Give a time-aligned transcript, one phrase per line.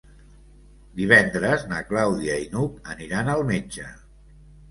[1.01, 3.89] Divendres na Clàudia i n'Hug aniran al metge.